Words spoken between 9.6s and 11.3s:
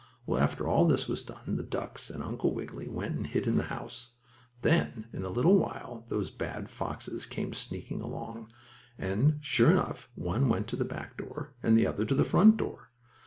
enough, one went to the back